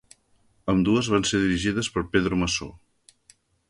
[0.73, 2.75] Ambdues van ser dirigides per Pedro Masó.